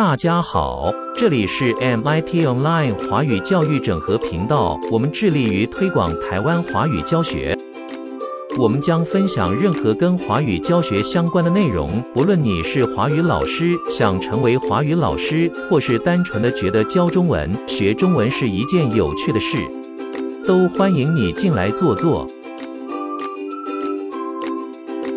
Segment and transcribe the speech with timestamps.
[0.00, 7.54] 大家好这里是 mit online 华语教育整合频道我们致力于推广台湾华语教学。
[8.58, 19.58] 我们将分享任何跟华语教学相关的内容不论你是华语老师想成为华语老师或是单纯的觉得教中文学中文是一件有趣的事
[20.46, 22.26] 都欢迎你进来坐坐。